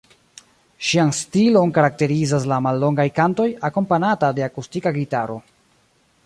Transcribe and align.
Ŝian 0.91 1.11
stilon 1.17 1.73
karakterizas 1.75 2.47
la 2.53 2.59
mallongaj 2.69 3.05
kantoj, 3.19 3.47
akompanata 3.71 4.31
de 4.39 4.47
akustika 4.49 4.95
gitaro. 4.99 5.39